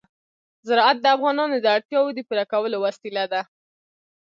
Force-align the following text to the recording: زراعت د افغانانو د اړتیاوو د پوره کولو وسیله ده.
زراعت 0.67 0.97
د 1.01 1.05
افغانانو 1.15 1.55
د 1.59 1.65
اړتیاوو 1.75 2.15
د 2.15 2.19
پوره 2.27 2.45
کولو 2.51 2.77
وسیله 2.85 3.23
ده. 3.31 3.41